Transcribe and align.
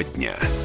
Тема 0.00 0.04
дня. 0.14 0.59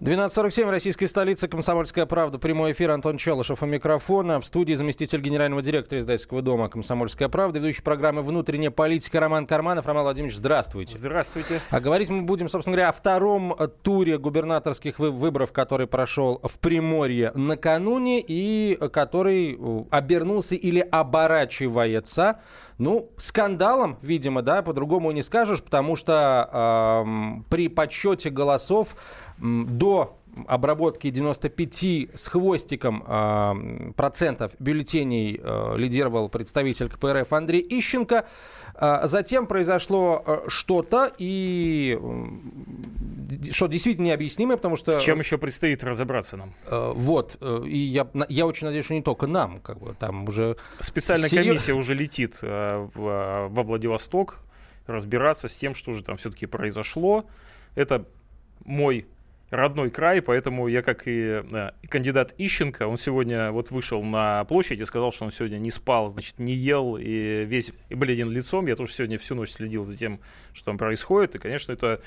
12.47, 0.00 0.70
российская 0.70 1.06
столица, 1.08 1.46
Комсомольская 1.46 2.06
правда, 2.06 2.38
прямой 2.38 2.72
эфир, 2.72 2.90
Антон 2.90 3.18
Челышев 3.18 3.62
у 3.62 3.66
микрофона. 3.66 4.40
В 4.40 4.46
студии 4.46 4.72
заместитель 4.72 5.20
генерального 5.20 5.60
директора 5.60 6.00
издательского 6.00 6.40
дома 6.40 6.70
«Комсомольская 6.70 7.28
правда», 7.28 7.58
ведущий 7.58 7.82
программы 7.82 8.22
«Внутренняя 8.22 8.70
политика» 8.70 9.20
Роман 9.20 9.46
Карманов. 9.46 9.84
Роман 9.84 10.04
Владимирович, 10.04 10.38
здравствуйте. 10.38 10.96
Здравствуйте. 10.96 11.60
А 11.68 11.80
говорить 11.80 12.08
мы 12.08 12.22
будем, 12.22 12.48
собственно 12.48 12.76
говоря, 12.76 12.88
о 12.88 12.92
втором 12.92 13.54
туре 13.82 14.16
губернаторских 14.16 15.00
выборов, 15.00 15.52
который 15.52 15.86
прошел 15.86 16.40
в 16.42 16.58
Приморье 16.60 17.32
накануне 17.34 18.24
и 18.26 18.78
который 18.94 19.58
э, 19.60 19.84
обернулся 19.90 20.54
или 20.54 20.80
оборачивается 20.80 22.40
ну, 22.80 23.10
скандалом, 23.18 23.98
видимо, 24.00 24.40
да, 24.40 24.62
по-другому 24.62 25.10
не 25.10 25.20
скажешь, 25.20 25.62
потому 25.62 25.96
что 25.96 26.48
э, 26.50 27.42
при 27.50 27.68
подсчете 27.68 28.30
голосов 28.30 28.96
до 29.40 30.16
обработки 30.46 31.10
95 31.10 32.10
с 32.14 32.28
хвостиком 32.28 33.04
э, 33.06 33.92
процентов 33.96 34.52
бюллетеней 34.58 35.40
э, 35.42 35.74
лидировал 35.76 36.28
представитель 36.28 36.88
КПРФ 36.88 37.32
Андрей 37.32 37.66
Ищенко. 37.68 38.26
Э, 38.74 39.00
затем 39.04 39.46
произошло 39.46 40.22
э, 40.24 40.38
что-то, 40.48 41.10
и 41.18 41.98
что 43.50 43.66
действительно 43.66 44.06
необъяснимое, 44.06 44.56
потому 44.56 44.76
что... 44.76 44.92
С 44.92 45.02
чем 45.02 45.18
еще 45.18 45.38
предстоит 45.38 45.82
разобраться 45.84 46.36
нам? 46.36 46.54
Э, 46.66 46.92
вот, 46.94 47.36
э, 47.40 47.62
и 47.66 47.78
я, 47.78 48.08
я 48.28 48.46
очень 48.46 48.66
надеюсь, 48.66 48.84
что 48.84 48.94
не 48.94 49.02
только 49.02 49.26
нам, 49.26 49.60
как 49.60 49.78
бы 49.80 49.94
там 49.98 50.28
уже... 50.28 50.56
Специальная 50.78 51.28
серьез... 51.28 51.46
комиссия 51.46 51.72
уже 51.72 51.94
летит 51.94 52.38
в, 52.40 52.88
во 52.94 53.62
Владивосток 53.62 54.38
разбираться 54.86 55.48
с 55.48 55.56
тем, 55.56 55.74
что 55.74 55.92
же 55.92 56.02
там 56.02 56.16
все-таки 56.16 56.46
произошло. 56.46 57.24
Это 57.76 58.06
мой 58.64 59.06
родной 59.50 59.90
край, 59.90 60.22
поэтому 60.22 60.68
я, 60.68 60.82
как 60.82 61.06
и, 61.06 61.42
э, 61.42 61.70
кандидат 61.88 62.34
Ищенко, 62.38 62.86
он 62.86 62.96
сегодня 62.96 63.50
вот 63.50 63.70
вышел 63.70 64.02
на 64.02 64.44
площадь 64.44 64.80
и 64.80 64.84
сказал, 64.84 65.12
что 65.12 65.24
он 65.24 65.32
сегодня 65.32 65.58
не 65.58 65.70
спал, 65.70 66.08
значит, 66.08 66.38
не 66.38 66.54
ел 66.54 66.96
и 66.96 67.44
весь 67.44 67.72
и 67.88 67.94
бледен 67.94 68.30
лицом. 68.30 68.66
Я 68.66 68.76
тоже 68.76 68.92
сегодня 68.92 69.18
всю 69.18 69.34
ночь 69.34 69.50
следил 69.50 69.84
за 69.84 69.96
тем, 69.96 70.20
что 70.52 70.66
там 70.66 70.78
происходит, 70.78 71.34
и, 71.34 71.38
конечно, 71.38 71.72
это 71.72 72.00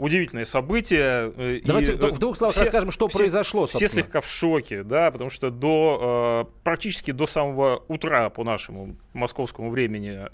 удивительное 0.00 0.44
событие. 0.44 1.32
Э, 1.36 1.60
Давайте 1.64 1.92
и, 1.92 1.96
в 1.96 2.18
двух 2.18 2.36
словах 2.36 2.54
все, 2.54 2.64
расскажем, 2.64 2.90
что 2.90 3.08
все, 3.08 3.18
произошло. 3.18 3.62
Собственно. 3.62 3.88
Все 3.88 3.94
слегка 3.96 4.20
в 4.20 4.26
шоке, 4.26 4.82
да, 4.82 5.10
потому 5.10 5.30
что 5.30 5.50
до 5.50 6.46
э, 6.48 6.62
практически 6.64 7.10
до 7.12 7.26
самого 7.26 7.84
утра 7.88 8.30
по 8.30 8.44
нашему 8.44 8.96
московскому 9.12 9.70
времени 9.70 10.26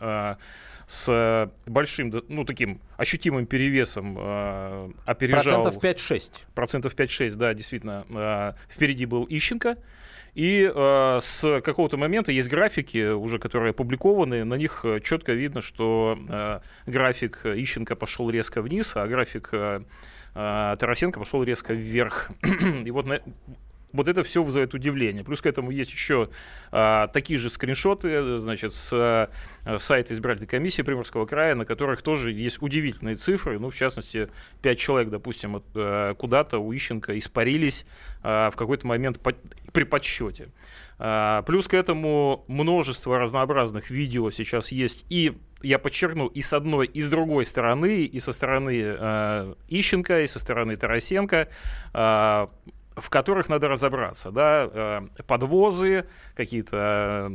с 0.86 1.50
большим, 1.66 2.12
ну, 2.28 2.44
таким 2.44 2.80
ощутимым 2.96 3.46
перевесом 3.46 4.16
э, 4.18 4.90
опережал... 5.04 5.62
Процентов 5.64 5.82
5-6. 5.82 6.46
Процентов 6.54 6.94
5-6, 6.94 7.34
да, 7.34 7.54
действительно. 7.54 8.04
Э, 8.08 8.52
впереди 8.72 9.04
был 9.04 9.26
Ищенко. 9.28 9.78
И 10.36 10.70
э, 10.70 11.18
с 11.22 11.62
какого-то 11.62 11.96
момента 11.96 12.30
есть 12.30 12.50
графики, 12.50 13.10
уже 13.10 13.38
которые 13.38 13.70
опубликованы, 13.70 14.44
на 14.44 14.54
них 14.54 14.84
четко 15.02 15.32
видно, 15.32 15.62
что 15.62 16.18
э, 16.28 16.60
график 16.84 17.46
Ищенко 17.46 17.96
пошел 17.96 18.28
резко 18.28 18.60
вниз, 18.60 18.92
а 18.96 19.06
график 19.06 19.48
э, 19.52 19.80
Тарасенко 20.34 21.18
пошел 21.18 21.42
резко 21.42 21.72
вверх. 21.72 22.30
И 22.84 22.90
вот 22.90 23.06
на, 23.06 23.22
вот 23.92 24.08
это 24.08 24.22
все 24.22 24.42
вызывает 24.42 24.74
удивление. 24.74 25.24
Плюс 25.24 25.40
к 25.40 25.46
этому 25.46 25.70
есть 25.70 25.90
еще 25.90 26.28
а, 26.70 27.08
такие 27.08 27.38
же 27.38 27.50
скриншоты, 27.50 28.36
значит, 28.36 28.74
с 28.74 28.90
а, 28.92 29.30
сайта 29.78 30.14
избирательной 30.14 30.48
комиссии 30.48 30.82
Приморского 30.82 31.26
края, 31.26 31.54
на 31.54 31.64
которых 31.64 32.02
тоже 32.02 32.32
есть 32.32 32.60
удивительные 32.60 33.16
цифры. 33.16 33.58
Ну, 33.58 33.70
в 33.70 33.74
частности, 33.74 34.28
пять 34.62 34.78
человек, 34.78 35.10
допустим, 35.10 35.62
а, 35.74 36.14
куда-то 36.14 36.58
у 36.58 36.74
Ищенко 36.74 37.16
испарились 37.18 37.86
а, 38.22 38.50
в 38.50 38.56
какой-то 38.56 38.86
момент 38.86 39.20
по, 39.20 39.32
при 39.72 39.84
подсчете. 39.84 40.48
А, 40.98 41.42
плюс 41.42 41.68
к 41.68 41.74
этому 41.74 42.44
множество 42.48 43.18
разнообразных 43.18 43.90
видео 43.90 44.30
сейчас 44.30 44.72
есть 44.72 45.04
и 45.08 45.36
я 45.62 45.78
подчеркну, 45.78 46.26
и 46.26 46.42
с 46.42 46.52
одной, 46.52 46.86
и 46.86 47.00
с 47.00 47.08
другой 47.08 47.44
стороны, 47.44 48.04
и 48.04 48.20
со 48.20 48.32
стороны 48.32 48.82
э, 48.82 49.54
Ищенко, 49.68 50.22
и 50.22 50.26
со 50.26 50.38
стороны 50.38 50.76
Тарасенко, 50.76 51.48
э, 51.94 52.46
в 52.96 53.10
которых 53.10 53.48
надо 53.48 53.68
разобраться, 53.68 54.30
да, 54.30 54.68
э, 54.72 55.22
подвозы, 55.26 56.06
какие-то 56.34 57.30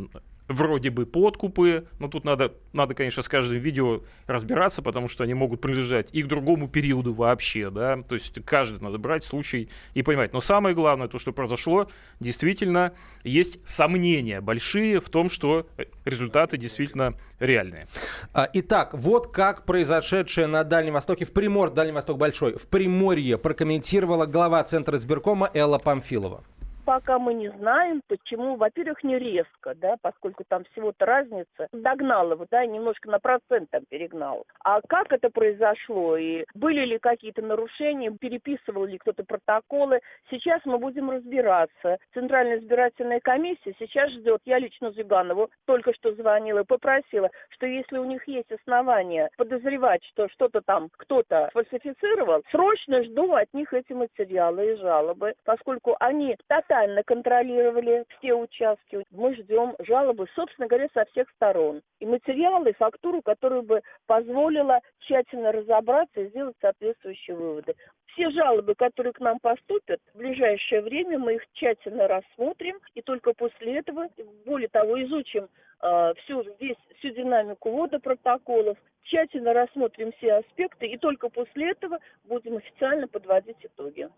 вроде 0.52 0.90
бы 0.90 1.06
подкупы, 1.06 1.88
но 2.00 2.08
тут 2.08 2.24
надо, 2.24 2.54
надо, 2.74 2.94
конечно, 2.94 3.22
с 3.22 3.30
каждым 3.30 3.58
видео 3.58 4.02
разбираться, 4.28 4.82
потому 4.82 5.08
что 5.08 5.24
они 5.24 5.34
могут 5.34 5.62
принадлежать 5.62 6.10
и 6.12 6.24
к 6.24 6.28
другому 6.28 6.68
периоду 6.68 7.14
вообще, 7.14 7.70
да, 7.70 8.02
то 8.02 8.16
есть 8.16 8.34
каждый 8.46 8.82
надо 8.82 8.98
брать 8.98 9.24
случай 9.24 9.70
и 9.94 10.02
понимать. 10.04 10.34
Но 10.34 10.42
самое 10.42 10.76
главное, 10.76 11.08
то, 11.08 11.18
что 11.20 11.32
произошло, 11.32 11.90
действительно 12.20 12.94
есть 13.24 13.60
сомнения 13.66 14.42
большие 14.42 15.00
в 15.00 15.10
том, 15.10 15.30
что 15.30 15.68
результаты 16.06 16.58
действительно 16.58 17.16
реальные. 17.40 17.88
А, 18.34 18.50
итак, 18.54 18.94
вот 18.94 19.28
как 19.32 19.66
произошедшее 19.66 20.48
на 20.48 20.64
Дальнем 20.64 20.94
Востоке, 20.94 21.26
в 21.26 21.34
Примор, 21.34 21.72
Дальний 21.72 21.94
Восток 21.94 22.18
большой, 22.18 22.58
в 22.58 22.68
Приморье 22.68 23.38
прокомментировала 23.38 24.26
глава 24.26 24.64
Центра 24.64 24.98
избиркома 24.98 25.50
Элла 25.54 25.78
Памфилова 25.78 26.44
пока 26.81 27.19
мы 27.19 27.34
не 27.34 27.50
знаем, 27.50 28.02
почему, 28.08 28.56
во-первых, 28.56 29.03
не 29.03 29.18
резко, 29.18 29.75
да, 29.75 29.96
поскольку 30.02 30.44
там 30.47 30.64
всего-то 30.72 31.06
разница, 31.06 31.68
догнал 31.72 32.31
его, 32.31 32.46
да, 32.50 32.66
немножко 32.66 33.09
на 33.09 33.19
процент 33.19 33.69
там 33.69 33.84
перегнал. 33.90 34.46
А 34.64 34.81
как 34.81 35.12
это 35.12 35.30
произошло 35.30 36.18
и 36.18 36.46
были 36.53 36.86
ли 36.86 37.00
какие-то 37.00 37.41
нарушения, 37.41 38.12
переписывал 38.12 38.86
ли 38.86 38.97
кто-то 38.97 39.24
протоколы, 39.24 40.02
сейчас 40.30 40.62
мы 40.66 40.78
будем 40.78 41.09
разбираться. 41.12 41.97
Центральная 42.14 42.59
избирательная 42.59 43.20
комиссия 43.20 43.75
сейчас 43.80 44.12
ждет, 44.12 44.41
я 44.46 44.59
лично 44.59 44.91
Зюганову 44.91 45.50
только 45.66 45.94
что 45.94 46.14
звонила 46.14 46.59
и 46.59 46.66
попросила, 46.66 47.30
что 47.50 47.66
если 47.66 47.97
у 47.97 48.06
них 48.06 48.28
есть 48.28 48.52
основания 48.52 49.30
подозревать, 49.38 50.03
что 50.06 50.28
что-то 50.30 50.62
там 50.62 50.90
кто-то 50.97 51.50
фальсифицировал, 51.53 52.44
срочно 52.52 53.03
жду 53.03 53.34
от 53.34 53.53
них 53.53 53.74
эти 53.74 53.94
материалы 53.94 54.74
и 54.74 54.75
жалобы, 54.75 55.34
поскольку 55.46 55.96
они 56.00 56.36
тотально 56.47 56.71
тотально 56.72 57.04
контролировали 57.04 58.06
все 58.18 58.34
участки. 58.34 59.06
Мы 59.12 59.36
ждем 59.36 59.76
жалобы, 59.80 60.28
собственно 60.36 60.68
говоря, 60.68 60.88
со 60.94 61.04
всех 61.06 61.30
сторон. 61.36 61.82
И 62.00 62.06
материалы, 62.06 62.70
и 62.70 62.74
фактуру, 62.74 63.22
которая 63.22 63.62
бы 63.62 63.82
позволила 64.08 64.80
тщательно 65.00 65.52
разобраться 65.52 66.22
и 66.22 66.30
сделать 66.30 66.56
соответствующие 66.62 67.36
выводы. 67.36 67.76
Все 68.14 68.30
жалобы, 68.32 68.76
которые 68.76 69.12
к 69.12 69.20
нам 69.20 69.40
поступят, 69.40 70.00
в 70.14 70.18
ближайшее 70.18 70.82
время 70.82 71.20
мы 71.20 71.36
их 71.36 71.44
тщательно 71.54 72.08
рассмотрим, 72.08 72.80
и 72.94 73.02
только 73.02 73.34
после 73.34 73.80
этого, 73.80 74.08
более 74.46 74.70
того, 74.70 75.02
изучим 75.03 75.50
э, 75.82 76.14
всю, 76.24 76.46
весь, 76.59 76.78
всю 77.00 77.09
динамику 77.09 77.70
ввода 77.70 78.00
протоколов, 78.00 78.78
тщательно 79.03 79.53
рассмотрим 79.53 80.14
все 80.14 80.36
аспекты, 80.36 80.88
и 80.88 80.98
только 80.98 81.28
после 81.30 81.72
этого 81.72 82.00
будем 82.26 82.58
официально 82.58 83.08
подводить 83.08 83.58
итоги. 83.62 84.09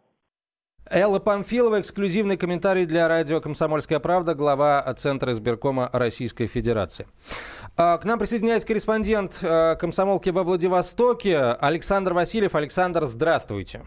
Элла 0.90 1.20
Памфилова, 1.20 1.80
эксклюзивный 1.80 2.36
комментарий 2.36 2.86
для 2.86 3.08
радио 3.08 3.40
«Комсомольская 3.40 4.00
правда», 4.00 4.36
глава 4.36 4.94
Центра 4.98 5.32
избиркома 5.32 5.90
Российской 5.94 6.48
Федерации. 6.48 7.08
А, 7.78 7.98
к 7.98 8.06
нам 8.06 8.20
присоединяется 8.20 8.68
корреспондент 8.68 9.40
э, 9.42 9.76
комсомолки 9.80 10.30
во 10.30 10.44
Владивостоке 10.44 11.40
Александр 11.40 12.14
Васильев. 12.14 12.54
Александр, 12.56 13.06
здравствуйте. 13.06 13.84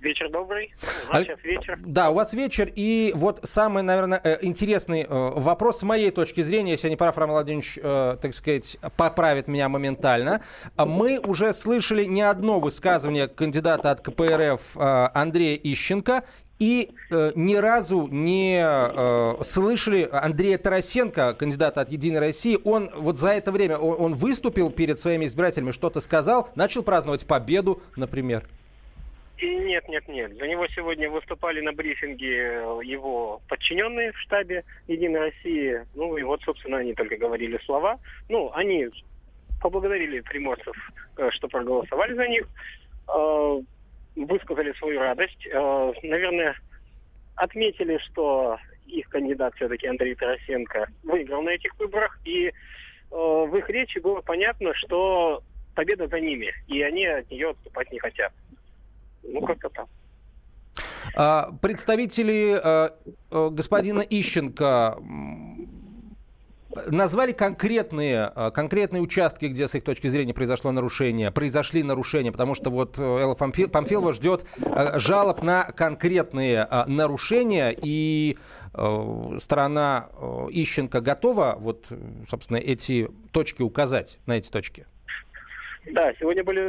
Вечер 0.00 0.30
добрый. 0.30 0.74
У 1.08 1.12
вас 1.12 1.24
сейчас 1.24 1.42
вечер. 1.42 1.78
Да, 1.84 2.10
у 2.10 2.14
вас 2.14 2.34
вечер. 2.34 2.70
И 2.74 3.12
вот 3.14 3.40
самый, 3.44 3.82
наверное, 3.82 4.20
э, 4.22 4.38
интересный 4.42 5.02
э, 5.02 5.06
вопрос 5.08 5.78
с 5.78 5.82
моей 5.82 6.10
точки 6.10 6.40
зрения, 6.40 6.72
если 6.72 6.88
не 6.88 6.96
прав, 6.96 7.16
Роман 7.16 7.34
Владимирович, 7.34 7.78
э, 7.82 8.16
так 8.20 8.34
сказать, 8.34 8.78
поправит 8.96 9.46
меня 9.48 9.68
моментально. 9.68 10.42
Мы 10.76 11.20
уже 11.20 11.52
слышали 11.52 12.04
не 12.04 12.22
одно 12.22 12.58
высказывание 12.58 13.28
кандидата 13.28 13.90
от 13.90 14.00
КПРФ 14.00 14.76
Андрея 14.76 15.56
Ищенко, 15.56 16.24
и 16.58 16.92
э, 17.10 17.32
ни 17.34 17.56
разу 17.56 18.06
не 18.06 18.62
э, 18.62 19.42
слышали 19.42 20.08
Андрея 20.10 20.56
Тарасенко, 20.56 21.34
кандидата 21.34 21.80
от 21.80 21.90
«Единой 21.90 22.20
России». 22.20 22.58
Он 22.64 22.90
вот 22.94 23.18
за 23.18 23.30
это 23.30 23.50
время, 23.50 23.76
он, 23.76 23.96
он 24.00 24.14
выступил 24.14 24.70
перед 24.70 25.00
своими 25.00 25.26
избирателями, 25.26 25.72
что-то 25.72 26.00
сказал, 26.00 26.50
начал 26.54 26.82
праздновать 26.82 27.26
победу, 27.26 27.82
например. 27.96 28.46
Нет, 29.44 29.88
нет, 29.88 30.08
нет. 30.08 30.36
За 30.38 30.46
него 30.46 30.66
сегодня 30.68 31.10
выступали 31.10 31.60
на 31.60 31.72
брифинге 31.72 32.36
его 32.84 33.42
подчиненные 33.48 34.12
в 34.12 34.18
штабе 34.20 34.64
Единой 34.88 35.20
России. 35.20 35.80
Ну 35.94 36.16
и 36.16 36.22
вот, 36.22 36.40
собственно, 36.42 36.78
они 36.78 36.94
только 36.94 37.16
говорили 37.16 37.58
слова. 37.64 37.98
Ну, 38.28 38.50
они 38.54 38.88
поблагодарили 39.60 40.20
приморцев, 40.20 40.76
э, 41.16 41.30
что 41.30 41.48
проголосовали 41.48 42.14
за 42.14 42.26
них, 42.28 42.46
э, 43.08 43.60
высказали 44.16 44.72
свою 44.72 45.00
радость. 45.00 45.46
Э, 45.46 45.92
наверное, 46.02 46.54
отметили, 47.36 47.98
что 47.98 48.58
их 48.86 49.08
кандидат 49.08 49.54
все-таки 49.56 49.86
Андрей 49.86 50.14
Тарасенко 50.14 50.86
выиграл 51.02 51.42
на 51.42 51.50
этих 51.50 51.78
выборах. 51.78 52.18
И 52.24 52.52
в 53.10 53.56
их 53.56 53.68
речи 53.70 53.98
было 53.98 54.20
понятно, 54.20 54.74
что 54.74 55.42
победа 55.74 56.08
за 56.08 56.20
ними, 56.20 56.52
и 56.66 56.82
они 56.82 57.06
от 57.06 57.30
нее 57.30 57.50
отступать 57.50 57.90
не 57.92 57.98
хотят. 57.98 58.32
Ну, 59.24 59.40
как-то 59.46 59.68
так. 59.70 59.86
А, 61.16 61.52
представители 61.60 62.60
э, 62.62 62.90
господина 63.50 64.00
Ищенко 64.00 64.98
назвали 66.86 67.32
конкретные, 67.32 68.32
э, 68.34 68.50
конкретные 68.50 69.00
участки, 69.00 69.46
где 69.46 69.68
с 69.68 69.74
их 69.76 69.84
точки 69.84 70.08
зрения 70.08 70.34
произошло 70.34 70.72
нарушение, 70.72 71.30
произошли 71.30 71.82
нарушения, 71.82 72.32
потому 72.32 72.54
что 72.54 72.70
вот 72.70 72.98
Элла 72.98 73.34
Памфилова 73.34 74.12
ждет 74.12 74.44
жалоб 74.96 75.42
на 75.42 75.64
конкретные 75.64 76.66
нарушения, 76.88 77.76
и 77.76 78.36
сторона 79.38 80.08
Ищенко 80.50 81.00
готова 81.00 81.54
вот, 81.58 81.86
собственно, 82.28 82.56
эти 82.56 83.08
точки 83.30 83.62
указать, 83.62 84.18
на 84.26 84.32
эти 84.32 84.50
точки? 84.50 84.86
Да, 85.86 86.12
сегодня 86.18 86.42
были 86.42 86.60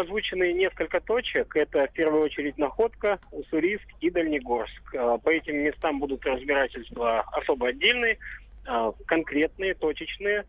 озвучены 0.00 0.52
несколько 0.52 1.00
точек. 1.00 1.56
Это 1.56 1.86
в 1.86 1.92
первую 1.92 2.22
очередь 2.22 2.58
Находка, 2.58 3.18
Уссурийск 3.32 3.86
и 4.00 4.10
Дальнегорск. 4.10 4.94
А, 4.94 5.18
по 5.18 5.30
этим 5.30 5.56
местам 5.56 5.98
будут 5.98 6.24
разбирательства 6.24 7.20
особо 7.32 7.68
отдельные, 7.68 8.18
а, 8.66 8.92
конкретные, 9.06 9.74
точечные. 9.74 10.44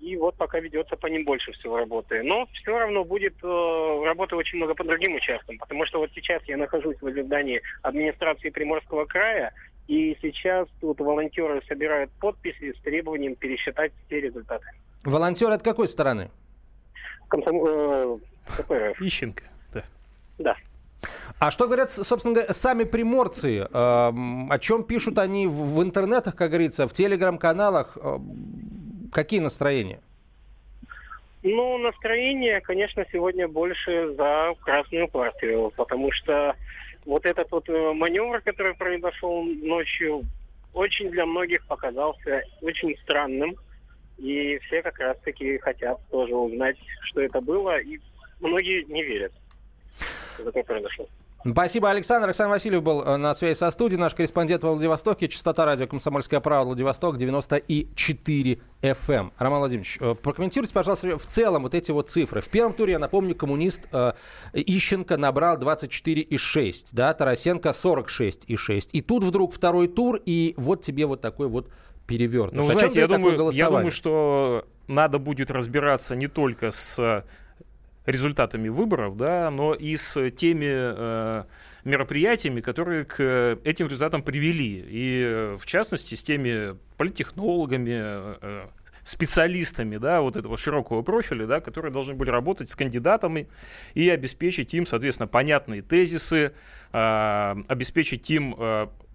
И 0.00 0.16
вот 0.16 0.36
пока 0.36 0.60
ведется 0.60 0.96
по 0.96 1.08
ним 1.08 1.24
больше 1.24 1.50
всего 1.52 1.78
работы. 1.78 2.22
Но 2.22 2.46
все 2.52 2.78
равно 2.78 3.04
будет 3.04 3.34
э, 3.42 4.02
работы 4.04 4.36
очень 4.36 4.58
много 4.58 4.76
по 4.76 4.84
другим 4.84 5.16
участкам, 5.16 5.58
потому 5.58 5.84
что 5.86 5.98
вот 5.98 6.10
сейчас 6.14 6.40
я 6.44 6.56
нахожусь 6.56 6.96
в 7.00 7.10
здании 7.10 7.60
администрации 7.82 8.50
Приморского 8.50 9.06
края, 9.06 9.52
и 9.88 10.16
сейчас 10.22 10.68
тут 10.80 11.00
волонтеры 11.00 11.60
собирают 11.66 12.12
подписи 12.20 12.74
с 12.74 12.80
требованием 12.82 13.34
пересчитать 13.34 13.90
все 14.06 14.20
результаты. 14.20 14.66
Волонтеры 15.02 15.54
от 15.54 15.64
какой 15.64 15.88
стороны? 15.88 16.30
Комсомол... 17.28 18.20
Э, 18.68 18.92
Ищенко, 19.00 19.44
да. 19.72 19.84
Да. 20.38 20.56
А 21.38 21.50
что 21.50 21.66
говорят, 21.66 21.90
собственно 21.90 22.34
говоря, 22.34 22.52
сами 22.52 22.84
приморцы? 22.84 23.60
Э, 23.60 23.66
о 23.70 24.58
чем 24.60 24.84
пишут 24.84 25.18
они 25.18 25.46
в 25.46 25.82
интернетах, 25.82 26.34
как 26.34 26.50
говорится, 26.50 26.88
в 26.88 26.92
телеграм-каналах? 26.92 27.96
Э, 28.00 28.18
какие 29.12 29.40
настроения? 29.40 30.00
Ну, 31.42 31.78
настроение, 31.78 32.60
конечно, 32.60 33.04
сегодня 33.12 33.46
больше 33.46 34.14
за 34.14 34.54
Красную 34.60 35.08
партию, 35.08 35.72
потому 35.76 36.10
что 36.10 36.56
вот 37.06 37.24
этот 37.24 37.50
вот 37.52 37.68
маневр, 37.68 38.40
который 38.40 38.74
произошел 38.74 39.44
ночью, 39.44 40.24
очень 40.74 41.10
для 41.10 41.26
многих 41.26 41.64
показался 41.66 42.42
очень 42.60 42.96
странным. 43.02 43.56
И 44.18 44.58
все 44.66 44.82
как 44.82 44.98
раз-таки 44.98 45.58
хотят 45.58 45.98
тоже 46.10 46.34
узнать, 46.34 46.76
что 47.02 47.20
это 47.20 47.40
было, 47.40 47.78
и 47.78 47.98
многие 48.40 48.84
не 48.84 49.02
верят, 49.02 49.32
что 50.34 50.44
такое 50.44 50.64
произошло. 50.64 51.08
Спасибо, 51.48 51.88
Александр. 51.88 52.26
Александр 52.26 52.50
Васильев 52.50 52.82
был 52.82 53.02
э, 53.02 53.16
на 53.16 53.32
связи 53.32 53.56
со 53.56 53.70
студией. 53.70 54.00
Наш 54.00 54.12
корреспондент 54.12 54.64
в 54.64 54.66
Владивостоке. 54.66 55.28
Частота 55.28 55.64
радио 55.64 55.86
«Комсомольская 55.86 56.40
правда» 56.40 56.66
Владивосток 56.66 57.16
94 57.16 58.58
FM. 58.82 59.12
Эм. 59.12 59.32
Роман 59.38 59.60
Владимирович, 59.60 59.98
э, 60.00 60.16
прокомментируйте, 60.16 60.74
пожалуйста, 60.74 61.16
в 61.16 61.26
целом 61.26 61.62
вот 61.62 61.74
эти 61.74 61.92
вот 61.92 62.10
цифры. 62.10 62.40
В 62.40 62.48
первом 62.48 62.72
туре, 62.72 62.94
я 62.94 62.98
напомню, 62.98 63.36
коммунист 63.36 63.88
э, 63.92 64.14
Ищенко 64.52 65.16
набрал 65.16 65.58
24,6, 65.58 66.88
да, 66.90 67.14
Тарасенко 67.14 67.68
46,6. 67.68 68.90
И 68.92 69.00
тут 69.00 69.22
вдруг 69.22 69.54
второй 69.54 69.86
тур, 69.86 70.20
и 70.26 70.54
вот 70.56 70.82
тебе 70.82 71.06
вот 71.06 71.20
такой 71.20 71.46
вот 71.46 71.70
перевернут. 72.08 72.54
Ну, 72.54 72.62
знаете, 72.62 72.98
я 72.98 73.06
думаю, 73.06 73.52
я 73.52 73.66
думаю, 73.68 73.92
что 73.92 74.66
надо 74.88 75.18
будет 75.18 75.50
разбираться 75.50 76.16
не 76.16 76.26
только 76.26 76.72
с 76.72 77.24
результатами 78.06 78.70
выборов, 78.70 79.16
да, 79.18 79.50
но 79.50 79.74
и 79.74 79.94
с 79.94 80.30
теми 80.30 80.70
э, 80.70 81.44
мероприятиями, 81.84 82.62
которые 82.62 83.04
к 83.04 83.58
этим 83.64 83.86
результатам 83.86 84.22
привели. 84.22 84.82
И, 84.88 85.56
в 85.58 85.66
частности, 85.66 86.14
с 86.14 86.22
теми 86.22 86.74
политтехнологами, 86.96 87.92
э, 88.40 88.66
специалистами 89.04 89.98
да, 89.98 90.22
вот 90.22 90.36
этого 90.36 90.56
широкого 90.56 91.02
профиля, 91.02 91.46
да, 91.46 91.60
которые 91.60 91.92
должны 91.92 92.14
были 92.14 92.30
работать 92.30 92.70
с 92.70 92.76
кандидатами 92.76 93.46
и 93.92 94.08
обеспечить 94.08 94.72
им, 94.72 94.86
соответственно, 94.86 95.26
понятные 95.26 95.82
тезисы, 95.82 96.52
э, 96.94 97.56
обеспечить 97.68 98.30
им 98.30 98.54
э, 98.58 98.86
Э, 98.88 99.07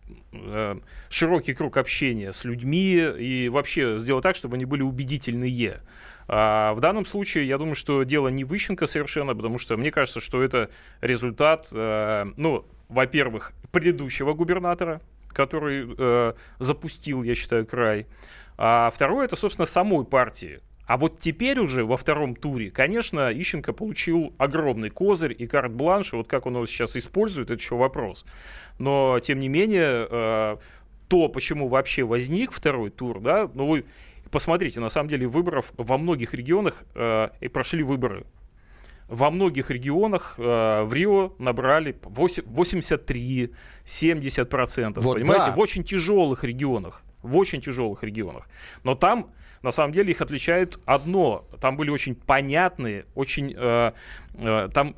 широкий 1.10 1.54
круг 1.54 1.78
общения 1.78 2.32
с 2.32 2.44
людьми 2.44 2.96
и 2.96 3.50
вообще 3.50 3.98
сделать 4.00 4.24
так, 4.24 4.36
чтобы 4.36 4.56
они 4.56 4.66
были 4.66 4.82
убедительные. 4.82 5.82
А 6.28 6.74
в 6.74 6.80
данном 6.80 7.06
случае, 7.06 7.48
я 7.48 7.58
думаю, 7.58 7.76
что 7.76 8.04
дело 8.04 8.30
не 8.30 8.44
Выщенко 8.44 8.88
совершенно, 8.88 9.36
потому 9.36 9.58
что 9.58 9.76
мне 9.78 9.92
кажется, 9.92 10.22
что 10.22 10.42
это 10.42 10.70
результат, 11.02 11.68
э, 11.72 12.26
ну, 12.38 12.66
во-первых, 12.90 13.52
предыдущего 13.72 14.34
губернатора, 14.34 15.02
который 15.30 15.94
э, 15.98 16.34
запустил, 16.60 17.24
я 17.24 17.36
считаю, 17.36 17.66
край. 17.66 18.08
А 18.58 18.92
второе, 18.94 19.26
это, 19.26 19.36
собственно, 19.36 19.66
самой 19.66 20.06
партии. 20.06 20.62
А 20.94 20.98
вот 20.98 21.18
теперь 21.18 21.60
уже 21.60 21.86
во 21.86 21.98
втором 21.98 22.36
туре, 22.36 22.70
конечно, 22.70 23.32
Ищенко 23.34 23.74
получил 23.74 24.32
огромный 24.38 24.92
козырь 24.92 25.36
и 25.36 25.48
карт-бланш. 25.48 26.14
Вот 26.14 26.28
как 26.28 26.46
он 26.46 26.54
его 26.54 26.68
сейчас 26.68 26.96
использует, 26.96 27.50
это 27.50 27.60
еще 27.60 27.76
вопрос. 27.76 28.28
Но, 28.78 29.20
тем 29.20 29.40
не 29.40 29.50
менее, 29.50 30.08
э, 30.08 30.58
то, 31.08 31.30
почему 31.30 31.68
вообще 31.68 32.04
возник 32.04 32.52
второй 32.52 32.92
тур, 32.92 33.22
да, 33.22 33.50
ну 33.56 33.66
вы 33.66 33.86
посмотрите, 34.30 34.80
на 34.82 34.90
самом 34.90 35.10
деле 35.10 35.26
выборов 35.26 35.74
во 35.78 35.98
многих 35.98 36.36
регионах 36.36 36.84
э, 36.94 37.30
и 37.42 37.48
прошли 37.48 37.82
выборы. 37.82 38.28
Во 39.08 39.32
многих 39.32 39.72
регионах 39.72 40.36
э, 40.38 40.84
в 40.84 40.94
Рио 40.94 41.34
набрали 41.40 41.96
83-70%. 42.04 45.00
Вот 45.00 45.16
понимаете, 45.16 45.46
да. 45.48 45.54
в 45.54 45.60
очень 45.60 45.84
тяжелых 45.84 46.44
регионах. 46.44 47.02
В 47.24 47.36
очень 47.38 47.62
тяжелых 47.62 48.04
регионах. 48.04 48.48
Но 48.84 48.96
там 48.96 49.32
на 49.64 49.72
самом 49.72 49.94
деле 49.94 50.12
их 50.12 50.22
отличает 50.22 50.78
одно. 50.86 51.48
Там 51.60 51.78
были 51.78 51.90
очень 51.90 52.16
понятные, 52.16 53.06
очень, 53.16 53.56
э, 53.58 53.94
э, 54.36 54.70
там 54.74 54.96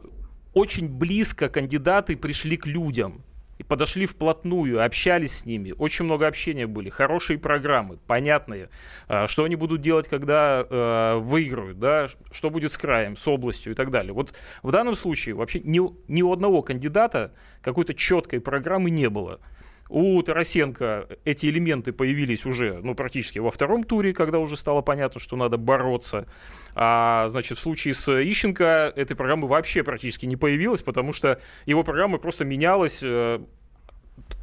очень 0.54 0.90
близко 0.90 1.50
кандидаты 1.50 2.18
пришли 2.18 2.58
к 2.58 2.66
людям 2.66 3.24
и 3.58 3.64
подошли 3.64 4.06
вплотную, 4.06 4.84
общались 4.84 5.40
с 5.40 5.46
ними. 5.46 5.74
Очень 5.78 6.06
много 6.06 6.28
общения 6.28 6.68
были, 6.68 6.90
хорошие 6.90 7.40
программы, 7.40 7.98
понятные. 8.08 8.70
Э, 9.08 9.28
что 9.28 9.44
они 9.44 9.56
будут 9.56 9.82
делать, 9.82 10.08
когда 10.08 10.66
э, 10.68 11.18
выиграют, 11.20 11.80
да, 11.80 12.08
что 12.32 12.50
будет 12.50 12.72
с 12.72 12.78
краем, 12.78 13.16
с 13.16 13.28
областью 13.28 13.74
и 13.74 13.76
так 13.76 13.92
далее. 13.92 14.14
Вот 14.14 14.34
в 14.64 14.72
данном 14.72 14.96
случае 14.96 15.36
вообще 15.36 15.60
ни, 15.60 15.80
ни 16.12 16.22
у 16.22 16.34
одного 16.34 16.62
кандидата 16.62 17.34
какой-то 17.62 17.94
четкой 17.94 18.42
программы 18.42 18.90
не 18.90 19.10
было. 19.10 19.40
У 19.88 20.22
Тарасенко 20.24 21.08
эти 21.26 21.46
элементы 21.46 21.94
появились 21.94 22.46
уже 22.46 22.80
ну, 22.82 22.96
практически 22.96 23.38
во 23.38 23.52
втором 23.52 23.84
туре, 23.84 24.14
когда 24.14 24.40
уже 24.40 24.58
стало 24.58 24.82
понятно, 24.82 25.20
что 25.20 25.36
надо 25.36 25.58
бороться. 25.58 26.28
А 26.74 27.28
значит, 27.28 27.60
в 27.60 27.62
случае 27.62 27.94
с 27.94 28.12
Ищенко 28.12 28.94
этой 28.96 29.16
программы 29.16 29.48
вообще 29.48 29.84
практически 29.84 30.26
не 30.26 30.38
появилась, 30.38 30.82
потому 30.82 31.14
что 31.14 31.40
его 31.68 31.84
программа 31.84 32.18
просто 32.18 32.46
менялась 32.46 33.02
э, 33.04 33.40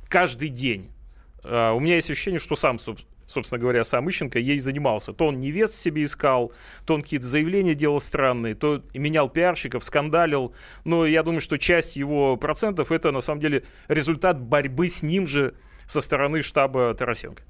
каждый 0.08 0.48
день. 0.48 0.90
Uh, 1.42 1.74
у 1.74 1.80
меня 1.80 1.96
есть 1.96 2.08
ощущение, 2.08 2.38
что 2.38 2.54
сам, 2.54 2.78
собственно 3.32 3.58
говоря, 3.58 3.84
сам 3.84 4.08
Ищенко 4.08 4.38
ей 4.38 4.58
занимался. 4.58 5.12
То 5.12 5.26
он 5.26 5.40
невест 5.40 5.74
себе 5.74 6.04
искал, 6.04 6.52
то 6.86 6.94
он 6.94 7.02
какие-то 7.02 7.26
заявления 7.26 7.74
делал 7.74 8.00
странные, 8.00 8.54
то 8.54 8.82
менял 8.94 9.28
пиарщиков, 9.28 9.84
скандалил. 9.84 10.54
Но 10.84 11.06
я 11.06 11.22
думаю, 11.22 11.40
что 11.40 11.58
часть 11.58 11.96
его 11.96 12.36
процентов 12.36 12.92
это 12.92 13.10
на 13.10 13.20
самом 13.20 13.40
деле 13.40 13.64
результат 13.88 14.40
борьбы 14.40 14.88
с 14.88 15.02
ним 15.02 15.26
же 15.26 15.54
со 15.86 16.00
стороны 16.00 16.42
штаба 16.42 16.94
Тарасенко. 16.94 17.42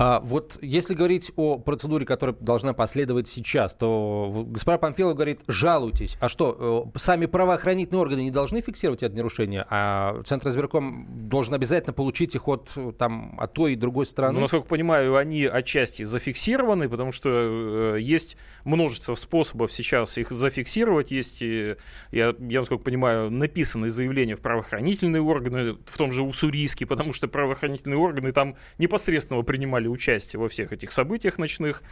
А 0.00 0.18
вот 0.20 0.56
если 0.62 0.94
говорить 0.94 1.30
о 1.36 1.58
процедуре, 1.58 2.06
которая 2.06 2.34
должна 2.40 2.72
последовать 2.72 3.28
сейчас, 3.28 3.74
то 3.74 4.46
господин 4.46 4.80
Панфилов 4.80 5.14
говорит, 5.14 5.40
жалуйтесь. 5.46 6.16
А 6.20 6.30
что, 6.30 6.88
э, 6.94 6.98
сами 6.98 7.26
правоохранительные 7.26 8.00
органы 8.00 8.22
не 8.22 8.30
должны 8.30 8.62
фиксировать 8.62 9.02
это 9.02 9.14
нарушение, 9.14 9.66
а 9.68 10.22
Центр 10.24 10.48
избирком 10.48 11.06
должен 11.28 11.52
обязательно 11.52 11.92
получить 11.92 12.34
их 12.34 12.48
от, 12.48 12.70
там, 12.96 13.38
от 13.38 13.52
той 13.52 13.74
и 13.74 13.76
другой 13.76 14.06
стороны? 14.06 14.36
Ну, 14.36 14.40
насколько 14.40 14.66
понимаю, 14.66 15.16
они 15.16 15.44
отчасти 15.44 16.04
зафиксированы, 16.04 16.88
потому 16.88 17.12
что 17.12 17.96
э, 17.96 18.00
есть 18.00 18.38
множество 18.64 19.14
способов 19.16 19.70
сейчас 19.70 20.16
их 20.16 20.30
зафиксировать. 20.30 21.10
Есть, 21.10 21.42
я, 21.42 21.76
я 22.10 22.34
насколько 22.38 22.84
понимаю, 22.84 23.30
написанные 23.30 23.90
заявления 23.90 24.36
в 24.36 24.40
правоохранительные 24.40 25.20
органы, 25.20 25.76
в 25.84 25.98
том 25.98 26.10
же 26.10 26.22
Уссурийске, 26.22 26.86
потому 26.86 27.12
что 27.12 27.28
правоохранительные 27.28 27.98
органы 27.98 28.32
там 28.32 28.56
непосредственно 28.78 29.42
принимали 29.42 29.89
участие 29.90 30.40
во 30.40 30.48
всех 30.48 30.72
этих 30.72 30.92
событиях 30.92 31.38
ночных, 31.38 31.82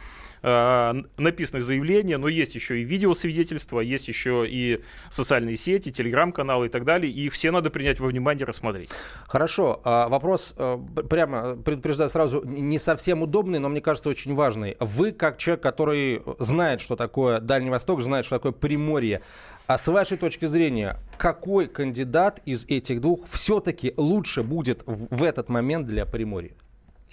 э, 0.41 0.93
написаны 1.17 1.61
заявления, 1.61 2.17
но 2.17 2.27
есть 2.27 2.55
еще 2.55 2.79
и 2.79 2.83
видеосвидетельства, 2.83 3.79
есть 3.79 4.07
еще 4.07 4.45
и 4.47 4.81
социальные 5.09 5.57
сети, 5.57 5.91
телеграм-каналы 5.91 6.67
и 6.67 6.69
так 6.69 6.85
далее, 6.85 7.11
и 7.11 7.29
все 7.29 7.51
надо 7.51 7.69
принять 7.69 7.99
во 7.99 8.07
внимание, 8.07 8.45
рассмотреть. 8.45 8.89
Хорошо, 9.27 9.81
а, 9.83 10.07
вопрос 10.09 10.55
э, 10.57 10.77
прямо 11.09 11.55
предупреждаю 11.55 12.09
сразу, 12.09 12.43
не 12.45 12.79
совсем 12.79 13.21
удобный, 13.21 13.59
но 13.59 13.69
мне 13.69 13.81
кажется 13.81 14.09
очень 14.09 14.33
важный. 14.33 14.77
Вы, 14.79 15.11
как 15.11 15.37
человек, 15.37 15.61
который 15.61 16.21
знает, 16.39 16.81
что 16.81 16.95
такое 16.95 17.39
Дальний 17.39 17.69
Восток, 17.69 18.01
знает, 18.01 18.25
что 18.25 18.37
такое 18.37 18.51
Приморье, 18.51 19.21
а 19.69 19.77
с 19.77 19.87
вашей 19.87 20.17
точки 20.17 20.45
зрения, 20.45 20.97
какой 21.17 21.67
кандидат 21.67 22.41
из 22.45 22.65
этих 22.65 23.01
двух 23.01 23.27
все-таки 23.27 23.93
лучше 23.97 24.41
будет 24.41 24.81
в 24.87 25.23
этот 25.23 25.47
момент 25.47 25.85
для 25.85 26.05
Приморья? 26.07 26.53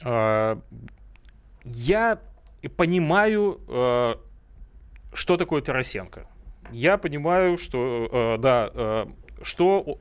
А, 0.05 0.61
я 1.65 2.19
понимаю, 2.77 3.61
э, 3.69 4.15
что 5.13 5.37
такое 5.37 5.63
Тарасенко. 5.63 6.27
Я 6.73 6.99
понимаю, 6.99 7.57
что, 7.57 8.09
э, 8.11 8.39
да, 8.39 8.71
э, 8.73 9.07
что 9.43 9.99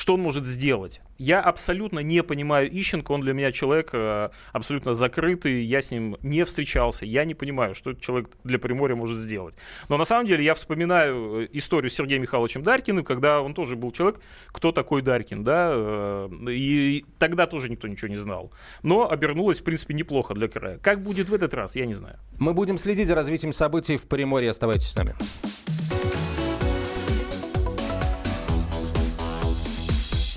что 0.00 0.14
он 0.14 0.22
может 0.22 0.46
сделать. 0.46 1.02
Я 1.18 1.42
абсолютно 1.42 1.98
не 1.98 2.22
понимаю 2.22 2.70
Ищенко, 2.72 3.12
он 3.12 3.20
для 3.20 3.34
меня 3.34 3.52
человек 3.52 3.90
э, 3.92 4.30
абсолютно 4.50 4.94
закрытый, 4.94 5.62
я 5.62 5.82
с 5.82 5.90
ним 5.90 6.16
не 6.22 6.42
встречался, 6.46 7.04
я 7.04 7.26
не 7.26 7.34
понимаю, 7.34 7.74
что 7.74 7.90
этот 7.90 8.02
человек 8.02 8.30
для 8.42 8.58
Приморья 8.58 8.96
может 8.96 9.18
сделать. 9.18 9.56
Но 9.90 9.98
на 9.98 10.06
самом 10.06 10.26
деле 10.26 10.42
я 10.42 10.54
вспоминаю 10.54 11.42
э, 11.42 11.48
историю 11.52 11.90
с 11.90 11.94
Сергеем 11.94 12.22
Михайловичем 12.22 12.62
Дарькиным, 12.62 13.04
когда 13.04 13.42
он 13.42 13.52
тоже 13.52 13.76
был 13.76 13.92
человек, 13.92 14.22
кто 14.46 14.72
такой 14.72 15.02
Дарькин, 15.02 15.44
да, 15.44 15.70
э, 15.74 16.28
и 16.48 17.04
тогда 17.18 17.46
тоже 17.46 17.68
никто 17.68 17.86
ничего 17.86 18.08
не 18.08 18.16
знал. 18.16 18.54
Но 18.82 19.10
обернулось, 19.10 19.60
в 19.60 19.64
принципе, 19.64 19.92
неплохо 19.92 20.32
для 20.32 20.48
края. 20.48 20.78
Как 20.78 21.02
будет 21.02 21.28
в 21.28 21.34
этот 21.34 21.52
раз, 21.52 21.76
я 21.76 21.84
не 21.84 21.94
знаю. 21.94 22.18
Мы 22.38 22.54
будем 22.54 22.78
следить 22.78 23.06
за 23.06 23.14
развитием 23.14 23.52
событий 23.52 23.98
в 23.98 24.08
Приморье. 24.08 24.48
Оставайтесь 24.48 24.88
с 24.88 24.96
нами. 24.96 25.14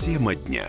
Тема 0.04 0.34
дня. 0.34 0.68